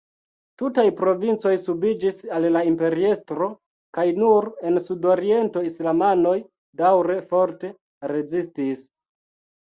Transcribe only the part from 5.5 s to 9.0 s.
islamanoj daŭre forte rezistis.